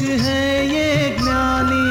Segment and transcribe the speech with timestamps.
[0.00, 1.86] है ये ज्ञानी।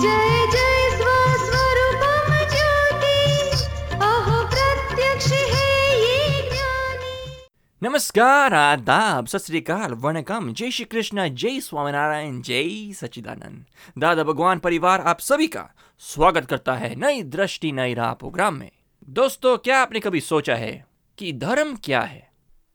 [0.00, 3.50] जय जय स्वस्वरूपम ज्योति।
[3.94, 12.40] अहो प्रत्यक्ष है ये ज्ञानी। नमस्कार आदाब सत श्रीकाल वणकम। जय श्री कृष्ण जय स्वामीनारायण
[12.42, 13.64] जय सच्चिदानंद।
[13.98, 18.70] दादा भगवान परिवार आप सभी का स्वागत करता है नई दृष्टि नई राह प्रोग्राम में।
[19.08, 20.86] दोस्तों क्या आपने कभी सोचा है
[21.18, 22.30] कि धर्म क्या है?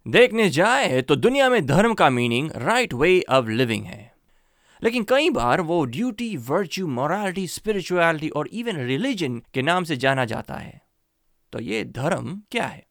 [0.08, 4.06] देखने जाए तो दुनिया में धर्म का meaning right way of living है।
[4.84, 10.26] लेकिन कई बार वो ड्यूटी वर्च्यू मोरालिटी स्पिरिचुअलिटी और इवन रिलीजन के नाम से जाना
[10.26, 10.81] जाता है।
[11.53, 12.88] तो ये धर्म क्या है?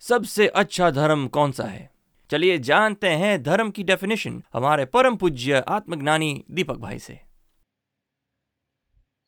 [0.00, 1.90] सबसे अच्छा धर्म कौन सा है?
[2.30, 7.20] चलिए जानते हैं धर्म की डेफिनेशन हमारे परम पूज्य आत्मज्ञानी दीपक भाई से।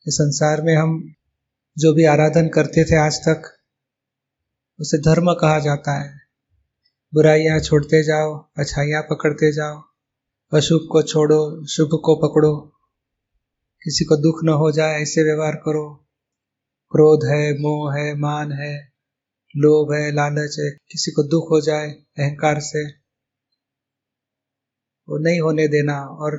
[0.07, 1.13] इस संसार में हम
[1.77, 3.57] जो भी आराधन करते थे आज तक,
[4.79, 6.21] उसे धर्म कहा जाता है।
[7.13, 9.90] बुराइयाँ छोड़ते जाओ, अच्छाइयाँ पकड़ते जाओ
[10.53, 12.57] अशुभ को छोड़ो, शुभ को पकड़ो।
[13.83, 16.07] किसी को दुख न हो जाए, ऐसे व्यवहार करो।
[16.91, 18.93] क्रोध है, मोह है, मान है,
[19.57, 22.91] लोभ है, लालच है, किसी को दुख हो जाए, अहंकार से
[25.09, 26.37] वो नहीं होने देना और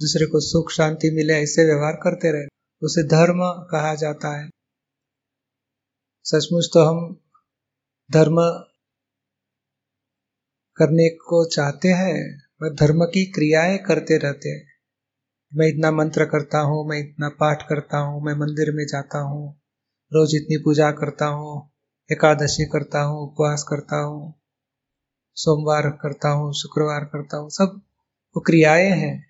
[0.00, 2.46] दूसरे को सुख, शांति मिले, ऐसे व्यवहार करते रहे।
[2.82, 4.50] उसे धर्म कहा जाता है।
[6.24, 7.20] सचमुच तो हम
[8.12, 8.36] धर्म
[10.76, 14.66] करने को चाहते हैं। पर धर्म की क्रियाएँ करते रहते हैं।
[15.54, 19.60] मैं इतना मंत्र करता हूँ, मैं इतना पाठ करता हूँ, मैं मंदिर में जाता हूँ,
[20.12, 21.70] रोज इतनी पूजा करता हूँ,
[22.12, 24.34] एकादशी करता हूँ, उपवास करता हूँ,
[25.34, 27.80] सोमवार करता हूँ, शुक्रवार करता हूँ, सब
[28.36, 29.26] वो क्रियाएँ हैं।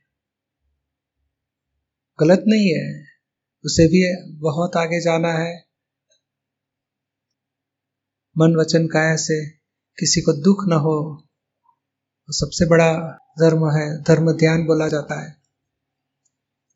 [2.20, 3.04] गलत नहीं है,
[3.64, 5.64] उसे भी बहुत आगे जाना है।
[8.38, 9.46] मन वचन काया से
[9.98, 11.24] किसी को दुख न हो
[12.32, 12.92] तो सबसे बड़ा
[13.40, 15.36] धर्म है, धर्म ध्यान बोला जाता है।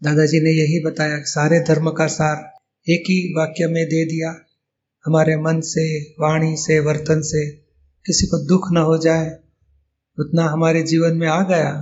[0.03, 2.55] दादाजी ने यही बताया सारे धर्म का सार
[2.89, 4.44] एक ही वाक्य में दे दिया।
[5.06, 7.50] हमारे मन से, वाणी से, वर्तन से
[8.06, 9.39] किसी को दुख न हो जाए,
[10.19, 11.73] उतना हमारे जीवन में आ गया।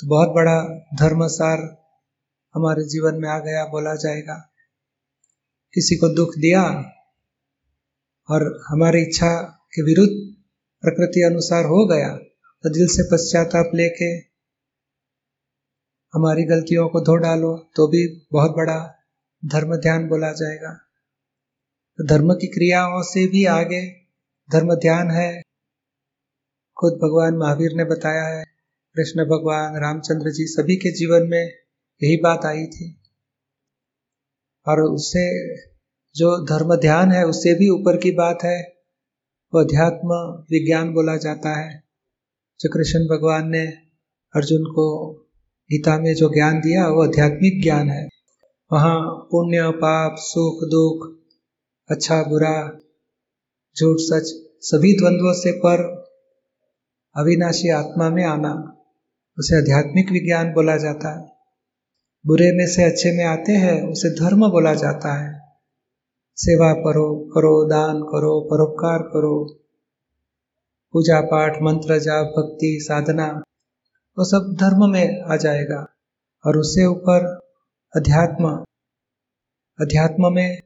[0.00, 1.58] तो बहुत बड़ा धर्म सार
[2.54, 4.50] हमारे जीवन में आ गया, बोला जाएगा।
[5.74, 6.62] किसी को दुख दिया
[8.30, 9.42] और हमारी इच्छा
[9.74, 10.34] के विरुद्ध
[10.80, 12.18] प्रकृति अनुसार हो गया।
[12.66, 14.04] तो दिल से पश्चाताप लेके
[16.14, 18.94] हमारी गलतियों को धो डालो तो भी बहुत बड़ा
[19.44, 20.72] धर्म ध्यान बोला जाएगा।
[21.98, 23.90] तो धर्म की क्रियाओं से भी आगे
[24.52, 25.42] धर्म ध्यान है।
[26.76, 28.44] खुद भगवान महावीर ने बताया है,
[28.94, 31.52] कृष्ण भगवान, रामचंद्र जी सभी के जीवन में
[32.02, 33.00] यही बात आई थी।
[34.68, 35.54] और उससे
[36.14, 38.76] जो धर्म ध्यान है, उससे भी ऊपर की बात है,
[39.54, 40.08] वो अध्यात्म
[40.50, 41.85] विज्ञान बोला जाता है।
[42.60, 43.66] जो कृष्ण भगवान ने
[44.36, 45.12] अर्जुन को
[45.70, 48.08] गीता में जो ज्ञान दिया, वो आध्यात्मिक ज्ञान है।
[48.72, 49.00] वहाँ
[49.30, 51.16] पुण्य, पाप, सुख, दुख
[51.90, 52.70] अच्छा बुरा,
[53.80, 56.06] झूठ, सच, सभी द्वंद्वों से पर
[57.16, 58.82] अविनाशी आत्मा में आना,
[59.38, 61.28] उसे आध्यात्मिक विज्ञान बोला जाता है।
[62.26, 65.40] बुरे में से अच्छे में आते हैं, उसे धर्म बोला जाता है।
[66.36, 69.62] सेवा करो करो, दान करो, परोपकार करो
[70.96, 73.42] पूजा पाठ, मंत्र जाप, भक्ति, साधना,
[74.18, 75.86] वो सब धर्म में आ जाएगा।
[76.46, 77.40] और उससे ऊपर
[77.96, 78.64] अध्यात्म
[79.80, 80.62] अध्यात्म में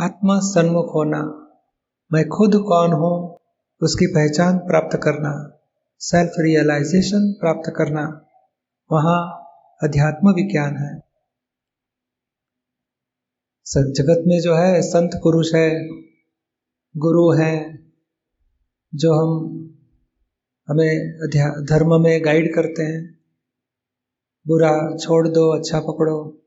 [0.00, 1.48] आत्मा सन्मुख होना,
[2.12, 3.38] मैं खुद कौन हूँ,
[3.82, 5.60] उसकी पहचान प्राप्त करना
[6.00, 8.26] सेल्फ रियलाइजेशन प्राप्त करना,
[8.92, 9.42] वहाँ
[9.82, 10.98] अध्यात्म विज्ञान है।
[13.92, 15.88] जगत में जो है, संत, पुरुष है,
[16.96, 17.85] गुरु हैं
[18.96, 19.52] जो हम
[20.68, 21.18] हमें
[21.66, 23.20] धर्म में गाइड करते हैं,
[24.46, 26.42] बुरा छोड़ दो अच्छा पकड़ो,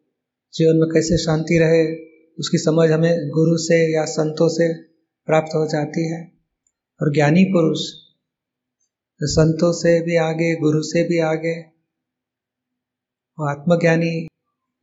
[0.54, 1.96] जीवन में कैसे शांति रहे,
[2.40, 4.74] उसकी समझ हमें गुरु से या संतों से
[5.26, 6.32] प्राप्त हो जाती है।
[7.02, 7.80] और ज्ञानी पुरुष,
[9.24, 11.60] संतों से भी आगे, गुरु से भी आगे
[13.40, 14.28] वो आत्मज्ञानी,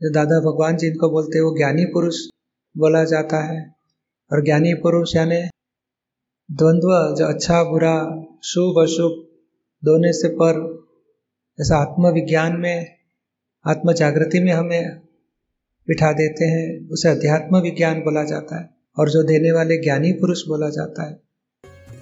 [0.02, 2.26] जो दादा भगवान जी इनको बोलते हैं, वो ज्ञानी पुरुष
[2.76, 3.74] बोला जाता है।
[4.32, 5.55] और ज्ञानी पुरुष यानी
[6.50, 9.26] द्वंद्व, जो अच्छा बुरा, शुभ अशुभ,
[9.84, 10.86] दोनों से पर
[11.58, 12.98] जैसा आत्मविज्ञान में
[13.66, 15.00] आत्म जागृति में हमें
[15.88, 20.42] बिठा देते हैं, उसे अध्यात्म विज्ञान बोला जाता है, और जो देने वाले ज्ञानी पुरुष
[20.48, 21.20] बोला जाता है।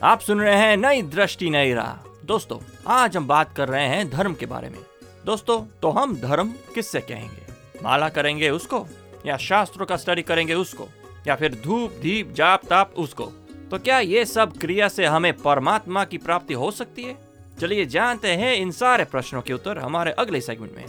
[0.03, 4.11] आप सुन रहे हैं नई दृष्टि, नई राह। दोस्तों, आज हम बात कर रहे हैं
[4.11, 4.79] धर्म के बारे में।
[5.27, 7.47] दोस्तों तो हम धर्म किससे कहेंगे?
[7.83, 8.87] माला करेंगे उसको,
[9.27, 10.89] या शास्त्रों का स्टडी करेंगे उसको,
[11.27, 13.33] या फिर धूप, दीप, जाप, ताप उसको?
[13.71, 17.15] तो क्या ये सब क्रिया से हमें परमात्मा की प्राप्ति हो सकती है?
[17.61, 20.87] चलिए जानते हैं इन सारे प्रश्नों के उत्तर हमारे अगले सेगमेंट में।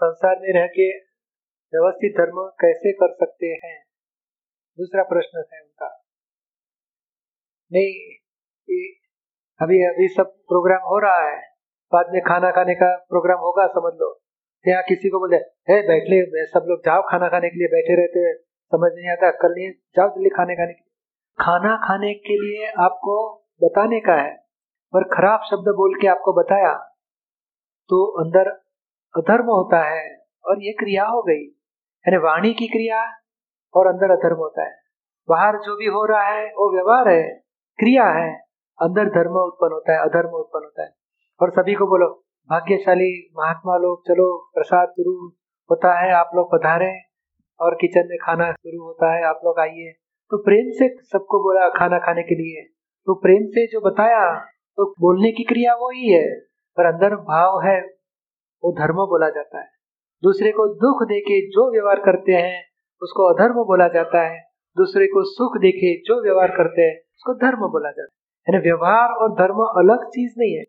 [0.00, 0.88] संसार में रह के
[1.72, 3.76] व्यवस्थित धर्म कैसे कर सकते हैं?
[4.78, 5.88] दूसरा प्रश्न है उनका।
[7.70, 7.88] नहीं
[9.60, 11.38] अभी अभी सब प्रोग्राम हो रहा है।
[11.92, 14.08] बाद में खाना खाने का प्रोग्राम होगा, समझ लो।
[14.64, 15.36] यहाँ किसी को बोले
[15.68, 18.32] हे बैठ ले सब लोग जाओ खाना खाने के लिए बैठे रहते
[18.72, 20.89] समझ नहीं आता, कल नहीं जाओ जल्दी खाने खाने के लिए।
[21.38, 24.36] खाना खाने के लिए आपको बताने का है।
[24.92, 26.74] पर खराब शब्द बोल के आपको बताया
[27.90, 28.50] तो अंदर
[29.14, 31.44] अधर्म होता है और ये क्रिया हो गई।
[32.04, 33.04] यानी वाणी की क्रिया
[33.74, 34.76] और अंदर अधर्म होता है।
[35.28, 37.22] बाहर जो भी हो रहा है, वो व्यवहार है,
[37.78, 38.34] क्रिया है,
[38.82, 40.94] अंदर धर्म उत्पन्न होता है, अधर्म उत्पन्न होता है।
[41.42, 45.28] और सभी को बोलो, भाग्यशाली महात्मा लोग, चलो, प्रसाद शुरू
[45.70, 47.00] होता है, आप लोग पधारे
[47.60, 49.99] और किचन में खाना शुरू होता है, आप लोग आइए।
[50.30, 52.62] तो प्रेम से सबको बोला, खाना खाने के लिए।
[53.06, 54.40] तो प्रेम से जो बताया
[54.76, 56.40] तो बोलने की क्रिया वो ही है।
[56.76, 57.80] पर अंदर भाव है,
[58.64, 59.68] वो धर्म बोला जाता है।
[60.22, 62.64] दूसरे को दुख देके जो व्यवहार करते हैं,
[63.02, 64.40] उसको अधर्म बोला जाता है।
[64.76, 69.08] दूसरे को सुख देखे जो व्यवहार करते हैं, उसको धर्म बोला जाता है। यानी व्यवहार
[69.08, 70.62] और धर्म अलग चीज़ नहीं है।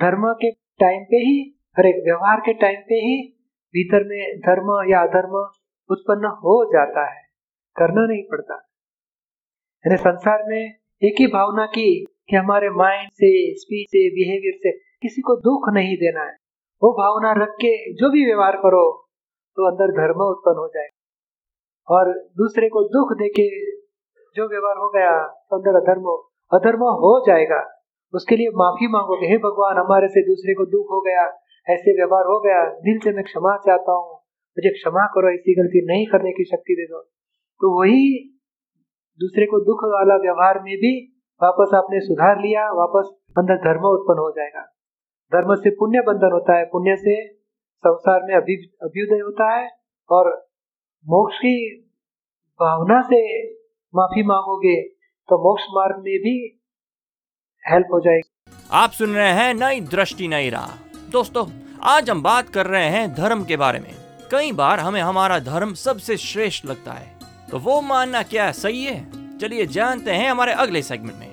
[0.00, 3.32] धर्म के टाइम पे ही हर एक व्यवहार के टाइम पे ही
[3.68, 5.48] भीतर में धर्म या अधर्म
[5.90, 7.22] उत्पन्न हो जाता है।
[7.76, 8.65] करना नहीं पड़ता।
[9.86, 10.62] यानी संसार में
[11.02, 11.90] एक ही भावना की
[12.30, 14.70] कि हमारे माइंड से स्पीच से बिहेवियर से
[15.02, 16.34] किसी को दुख नहीं देना है।
[16.82, 18.82] वो भावना रख के जो भी व्यवहार करो
[19.58, 20.88] तो अंदर धर्म उत्पन्न हो जाए
[21.88, 23.46] और दूसरे को दुख देके
[24.36, 26.12] जो व्यवहार हो गया तो अंदर अधर्म
[26.52, 27.62] अधर्म हो जाएगा।
[28.14, 31.24] उसके लिए माफ़ी मांगोगे। हे भगवान, हमारे से दूसरे को दुख हो गया,
[31.66, 34.14] ऐसे व्यवहार हो गया, दिल से मैं क्षमा चाहता हूँ,
[34.56, 37.00] मुझे क्षमा करो, ऐसी गलती नहीं करने की शक्ति दे दो।
[37.60, 38.02] तो वही
[39.20, 40.92] दूसरे को दुख वाला व्यवहार में भी
[41.42, 43.08] वापस आपने सुधार लिया, वापस
[43.38, 44.62] अंदर धर्म उत्पन्न हो जाएगा।
[45.32, 47.16] धर्म से पुण्य बंधन होता है, पुण्य से
[47.78, 49.70] संसार में अभी, अभ्युदय होता है
[50.10, 50.30] और
[51.06, 51.82] मोक्ष की
[52.60, 53.52] भावना से
[53.94, 54.80] माफ़ी मांगोगे
[55.28, 56.62] तो मोक्ष मार्ग में भी
[57.64, 60.70] हेल्प हो जाएगी। आप सुन रहे हैं नई दृष्टि, नई राह।
[61.10, 61.46] दोस्तों,
[61.82, 63.94] आज हम बात कर रहे हैं धर्म के बारे में।
[64.30, 67.15] कई बार हमें हमारा धर्म सबसे श्रेष्ठ लगता है।
[67.50, 69.38] तो वो मानना क्या सही है?
[69.38, 71.32] चलिए जानते हैं हमारे अगले सेगमेंट में।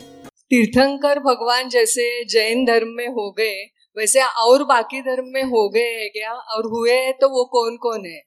[0.49, 3.63] तीर्थंकर भगवान जैसे जैन धर्म में हो गए
[3.97, 6.31] वैसे और बाकी धर्म में हो गए हैं क्या?
[6.31, 8.21] और हुए हैं तो वो कौन कौन है?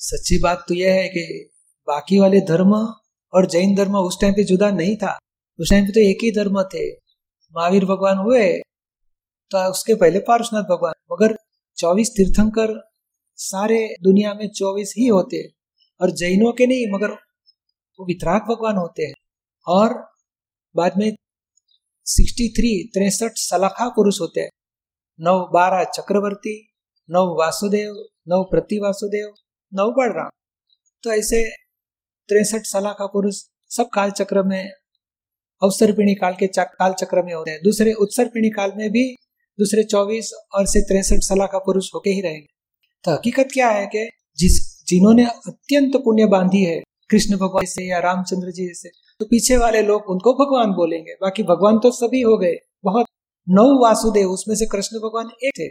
[0.00, 1.50] सच्ची बात तो यह है कि
[1.88, 2.72] बाकी वाले धर्म
[3.32, 5.18] और जैन धर्म उस टाइम पे जुदा नहीं था।
[5.58, 6.90] उस टाइम पे तो एक ही धर्म थे।
[7.54, 8.46] महावीर भगवान हुए
[9.50, 11.36] तो उसके पहले पार्शनाथ भगवान। मगर
[11.78, 12.72] चौबीस तीर्थंकर
[13.38, 15.52] सारे दुनिया में चौबीस ही होते। हैं
[16.04, 17.10] और जैनों के नहीं, मगर
[17.98, 19.14] वो वितराग भगवान होते हैं।
[19.66, 20.12] और
[20.76, 21.16] बाद में
[22.04, 24.50] सिक्सटी थ्री तिरसठ सलाखा पुरुष होते हैं।
[25.20, 26.68] नौ बारह चक्रवर्ती
[27.10, 29.34] नौ वासुदेव नौ प्रति वासुदेव
[29.74, 30.30] नौ बलराम।
[31.02, 31.50] तो ऐसे
[32.28, 33.34] तिरसठ सलाखा पुरुष
[33.70, 34.70] सब काल चक्र में
[35.62, 39.14] अवसर पीढ़ी काल के काल चक्र में होते हैं। दूसरे उत्सर पीढ़ी काल में भी
[39.58, 42.46] दूसरे चौबीस और से तिरसठ सलाखा पुरुष होके ही रहेंगे।
[43.04, 47.98] तो हकीकत क्या है कि जिस जिन्होंने अत्यंत पुण्य बांधी है, कृष्ण भगवान से या
[47.98, 48.88] रामचंद्र जी से।
[49.20, 53.06] तो पीछे वाले लोग उनको भगवान बोलेंगे। बाकी भगवान तो सभी हो गए। बहुत
[53.48, 55.66] नौ वासुदेव, उसमें से कृष्ण भगवान एक थे।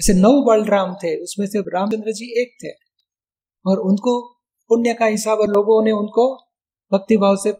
[0.00, 2.68] ऐसे नौ बलराम थे, उसमें से रामचंद्र जी एक थे।
[3.66, 4.20] और उनको
[4.68, 6.34] पुण्य का हिसाब लोगों ने उनको
[6.92, 7.50] भक्ति भाव से,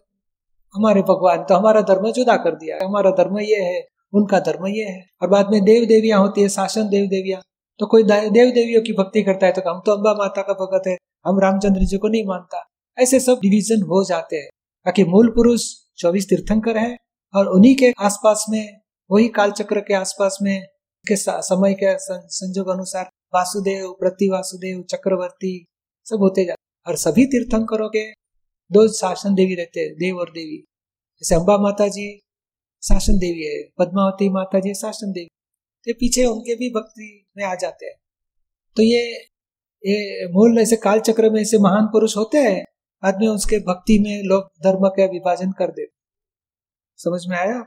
[0.75, 4.85] हमारे भगवान तो हमारा धर्म जुदा कर दिया। हमारा धर्म ये है, उनका धर्म ये
[4.85, 7.41] है। और बाद में देव देवियाँ होती है, शासन देव देवियाँ
[7.81, 10.87] तो कोई देव देवियों की भक्ति करता है तो हम तो अम्बा माता का भगत
[10.87, 12.65] है, हम रामचंद्र जी को नहीं मानता।
[12.99, 14.49] ऐसे सब डिवीज़न हो जाते हैं।
[14.87, 15.63] बाकी मूल पुरुष
[15.99, 16.97] चौबीस तीर्थंकर है
[17.35, 20.63] और उन्हीं के आसपास में, वही कालचक्र के आसपास में,
[21.05, 25.67] के समय के संजोग अनुसार वासुदेव, प्रति वासुदेव, चक्रवर्ती
[26.07, 28.11] सब होते जाते और सभी तीर्थंकरों के
[28.71, 30.57] दो शासन देवी रहते हैं, देव और देवी।
[31.23, 32.07] जैसे अम्बा माता जी
[32.83, 35.29] शासन देवी है, पद्मावती माता जी शासन देवी।
[35.87, 37.95] तो पीछे उनके भी भक्ति में आ जाते हैं।
[38.77, 39.03] तो ये
[39.83, 42.65] ये मूल ऐसे काल चक्र में ऐसे महान पुरुष होते हैं,
[43.03, 45.87] आदमी उसके भक्ति में लोग धर्म का विभाजन कर दे
[46.99, 47.63] समझ में आया?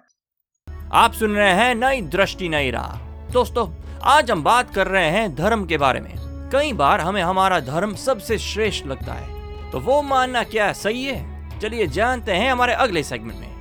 [0.94, 2.98] आप सुन रहे हैं नई दृष्टि, नई राह।
[3.32, 3.68] दोस्तों,
[4.04, 6.14] आज हम बात कर रहे हैं धर्म के बारे में।
[6.54, 11.60] कई बार हमें हमारा धर्म सबसे श्रेष्ठ लगता है। तो वो मानना क्या सही है?
[11.60, 13.57] चलिए जानते हैं हमारे अगले सेगमेंट में।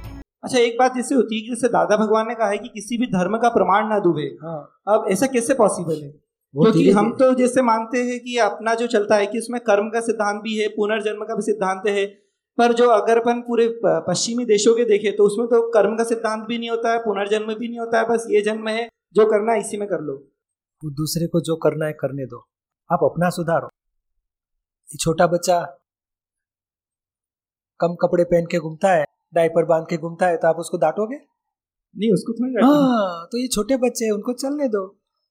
[0.47, 2.99] अच्छा एक बात जैसे होती है कि जैसे दादा भगवान ने कहा है कि किसी
[2.99, 6.11] भी धर्म का प्रमाण ना डूबे हाँ। अब ऐसा कैसे पॉसिबल है?
[6.11, 10.01] क्योंकि हम तो जैसे मानते हैं कि अपना जो चलता है कि उसमें कर्म का
[10.01, 12.05] सिद्धांत भी है पुनर्जन्म का भी सिद्धांत है
[12.59, 16.47] पर जो अगर अपन पूरे पश्चिमी देशों के देखे तो उसमें तो कर्म का सिद्धांत
[16.49, 19.53] भी नहीं होता है पुनर्जन्म भी नहीं होता है बस ये जन्म है जो करना
[19.53, 20.15] है इसी में कर लो।
[20.83, 22.39] वो दूसरे को जो करना है करने दो।
[22.93, 23.67] आप अपना सुधारो।
[24.89, 25.61] ये छोटा बच्चा
[27.81, 31.17] कम कपड़े पहन के घूमता है डायपर बाँध के घूमता है तो आप उसको डांटोगे?
[31.97, 34.85] नहीं उसको थोड़ी हाँ तो ये छोटे बच्चे हैं उनको चलने दो।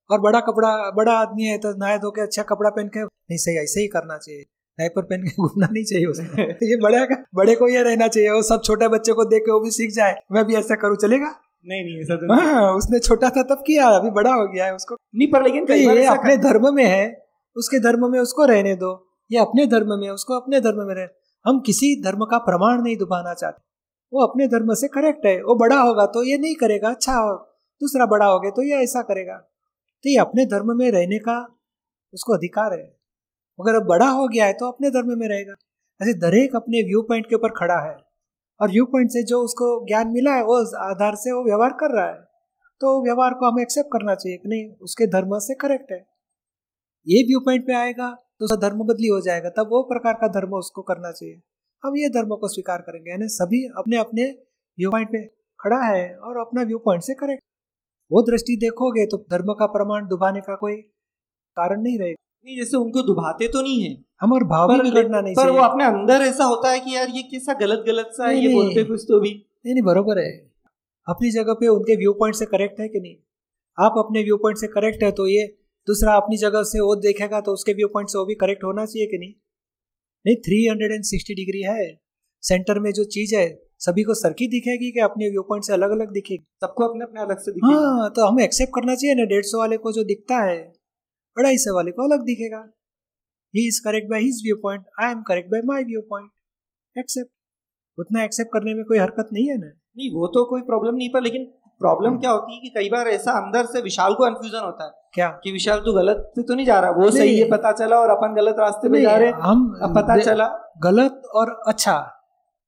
[0.10, 3.38] और बड़ा कपड़ा बड़ा आदमी है तो नहाए धो के अच्छा कपड़ा पहन के नहीं
[3.38, 4.42] सही ऐसे ही करना चाहिए।
[4.80, 8.08] डायपर पहन के घूमना नहीं चाहिए उसको। तो ये बड़े का बड़े को ये रहना
[8.08, 10.76] चाहिए वो सब छोटे बच्चे को देख के वो भी सीख जाए मैं भी ऐसा
[10.76, 11.34] करूँ चलेगा?
[11.66, 14.76] नहीं नहीं ऐसा तो हाँ उसने छोटा था तब किया अभी बड़ा हो गया है
[14.76, 17.06] उसको। नहीं पर लेकिन कई ये अपने धर्म में है
[17.56, 18.92] उसके धर्म में उसको रहने दो।
[19.32, 21.08] ये अपने धर्म में उसको अपने धर्म में रहे।
[21.46, 23.65] हम किसी धर्म का प्रमाण नहीं दुबाना चाहते।
[24.16, 27.16] वो अपने धर्म से करेक्ट है। वो बड़ा होगा तो ये नहीं करेगा अच्छा
[27.82, 31.38] दूसरा बड़ा हो गया तो ये ऐसा करेगा। तो ये अपने धर्म में रहने का
[32.14, 32.84] उसको अधिकार है।
[33.60, 35.54] अगर अब बड़ा हो गया है तो अपने धर्म में रहेगा।
[36.02, 37.96] ऐसे दरेक अपने व्यू पॉइंट के ऊपर खड़ा है।
[38.60, 41.96] और व्यू पॉइंट से जो उसको ज्ञान मिला है, वो आधार से वो व्यवहार कर
[41.96, 42.22] रहा है।
[42.82, 45.98] तो व्यवहार को हमें एक्सेप्ट करना चाहिए कि नहीं, उसके धर्म से करेक्ट है।
[47.08, 50.28] ये व्यू पॉइंट पे आएगा तो उसका धर्म बदली हो जाएगा, तब वो प्रकार का
[50.30, 51.42] धर्म उसको करना चाहिए।
[51.86, 54.24] हम ये धर्म को स्वीकार करेंगे। यानी सभी अपने अपने
[54.78, 55.24] व्यू पॉइंट पे
[55.60, 57.44] खड़ा है और अपना व्यू पॉइंट से करेक्ट
[58.12, 60.76] वो दृष्टि देखोगे तो धर्म का प्रमाण दुबाने का कोई
[61.58, 65.22] कारण नहीं रहेगा। नहीं जैसे उनको दुभाते तो नहीं है। हम और भाव पर, बिगड़ना
[65.22, 68.28] नहीं पर वो अपने अंदर ऐसा होता है कि यार ये कैसा गलत गलत सा
[68.28, 69.32] है ये बोलते कुछ तो भी।
[69.66, 70.32] नहीं नहीं बरोबर है।
[71.08, 73.16] अपनी जगह पे उनके व्यू पॉइंट से करेक्ट है कि नहीं?
[73.78, 75.46] आप अपने व्यू पॉइंट से करेक्ट है तो ये
[75.88, 78.86] दूसरा अपनी जगह से वो देखेगा तो उसके व्यू पॉइंट से वो भी करेक्ट होना
[78.86, 79.34] चाहिए कि नहीं?
[80.26, 81.86] नहीं three hundred and sixty degree है।
[82.44, 83.46] सेंटर में जो चीज़ है
[83.80, 87.22] सभी को सरकी दिखेगी कि अपने व्यू पॉइंट से अलग अलग दिखेगी। सबको अपने अपने
[87.22, 90.04] अलग से दिखेगा। हाँ तो हमें एक्सेप्ट करना चाहिए ना डेढ़ सौ वाले को जो
[90.06, 90.58] दिखता है
[91.38, 92.62] अढ़ाई सौ वाले को अलग दिखेगा।
[93.54, 96.30] He is correct by his viewpoint I am correct by my viewpoint
[96.96, 97.32] accept
[97.98, 101.10] उतना एक्सेप्ट करने में कोई हरकत नहीं है ना। नहीं वो तो कोई प्रॉब्लम नहीं
[101.10, 101.46] पर लेकिन
[101.82, 104.92] प्रॉब्लम क्या होती है कि कई बार ऐसा अंदर से विशाल को कंफ्यूजन होता है
[105.14, 105.28] क्या?
[105.44, 108.10] कि विशाल तू गलत पे तो नहीं जा रहा वो सही है पता चला और
[108.10, 110.48] अपन गलत रास्ते पे जा रहे हम अब पता चला।
[110.84, 111.98] गलत और अच्छा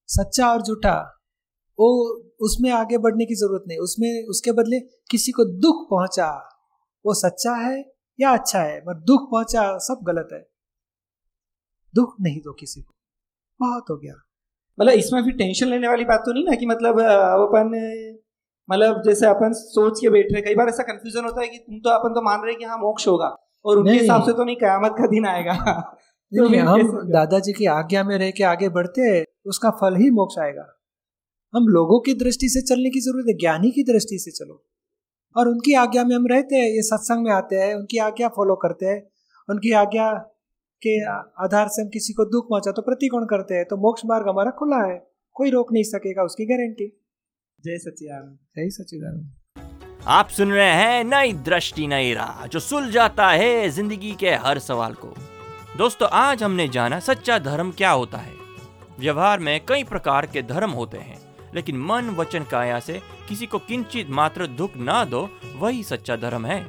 [0.10, 0.96] सच्चा और झूठा
[1.80, 1.90] वो
[2.42, 4.80] उसमें आगे बढ़ने की ज़रूरत नहीं। उसमें उसके बदले
[5.12, 6.30] किसी को दुख पहुँचा
[7.06, 7.84] वो सच्चा है
[8.20, 10.40] या अच्छा है पर दुख पहुँचा सब गलत है।
[11.94, 12.94] दुख नहीं दो किसी को।
[13.60, 14.14] बहुत हो गया।
[14.78, 17.72] मतलब इसमें फिर टेंशन लेने वाली बात तो नहीं ना कि मतलब अपन
[18.72, 21.80] मतलब जैसे अपन सोच के बैठ रहे कई बार ऐसा कंफ्यूजन होता है कि तुम
[21.80, 24.44] तो अपन तो मान रहे हैं कि हाँ मोक्ष होगा और उनके हिसाब से तो
[24.44, 25.54] नहीं कयामत का दिन आएगा।
[26.34, 30.10] तो नहीं, हम दादाजी की आज्ञा में रह के आगे बढ़ते हैं उसका फल ही
[30.12, 30.66] मोक्ष आएगा।
[31.54, 34.64] हम लोगों की दृष्टि से चलने की ज़रूरत है ज्ञानी की दृष्टि से चलो।
[35.38, 38.56] और उनकी आज्ञा में हम रहते हैं ये सत्संग में आते हैं उनकी आज्ञा फॉलो
[38.56, 39.10] करते हैं
[39.50, 40.12] उनकी आज्ञा
[40.82, 41.06] के
[41.44, 44.52] आधार से हम किसी को दुख पहुँचा तो प्रतिकोण करते हैं तो मोक्ष मार्ग हमारा
[44.52, 47.07] खुला है कोई रोक नहीं सकेगा उसकी गारंटी
[47.60, 53.30] जय सचिदानंद सही सचिदानंद आप सुन रहे हैं नई दृष्टि नई राह जो सुल जाता
[53.30, 55.14] है ज़िंदगी के हर सवाल को।
[55.78, 58.34] दोस्तों आज हमने जाना सच्चा धर्म क्या होता है।
[59.00, 61.20] व्यवहार में कई प्रकार के धर्म होते हैं
[61.56, 66.46] लेकिन मन वचन काया से किसी को किंचित मात्र दुख ना दो वही सच्चा धर्म
[66.46, 66.62] है।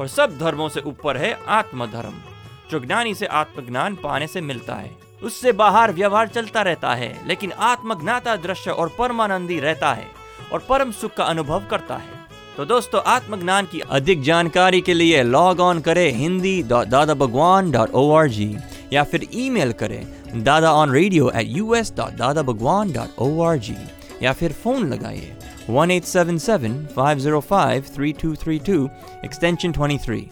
[0.00, 2.22] और सब धर्मों से ऊपर है आत्मधर्म
[2.70, 7.52] जो ज्ञानी से आत्मज्ञान पाने से मिलता है। उससे बाहर व्यवहार चलता रहता है, लेकिन
[7.52, 10.06] आत्मज्ञाता दृश्य और परमानंदी रहता है
[10.52, 12.14] और परम सुख का अनुभव करता है।
[12.56, 17.90] तो दोस्तों, आत्मज्ञान की अधिक जानकारी के लिए लॉग ऑन करें हिंदी दादा Bhagwan dot
[17.90, 18.56] O R G
[18.92, 23.42] या फिर ईमेल करें Dada on radio at U S dot Dada Bhagwan dot O
[23.42, 23.76] R G
[24.22, 25.36] या फिर फ़ोन लगाइए
[25.70, 28.88] one eight seven seven five zero five three two three two
[29.24, 30.28] extension twenty three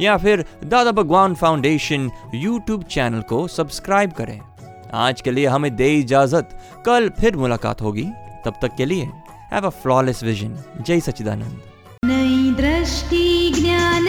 [0.00, 4.40] या फिर Dada Bhagwan Foundation YouTube channel को subscribe करें।
[4.94, 6.48] आज के लिए हमें दे इजाज़त।
[6.86, 8.06] कल फिर मुलाकात होगी।
[8.44, 9.10] तब तक के लिए
[9.52, 11.60] हैव अ फ्लॉलेस विजन जय सचिदानंद
[12.04, 14.08] नई दृष्टि ज्ञान